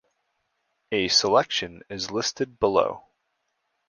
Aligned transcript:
A 0.91 1.09
selection 1.09 1.83
is 1.87 2.09
listed 2.09 2.59
below. 2.59 3.03